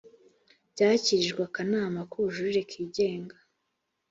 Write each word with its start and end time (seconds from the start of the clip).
byakirijwe 0.73 1.39
akanama 1.47 1.99
k’ubujurire 2.09 2.61
kigenga 2.71 3.35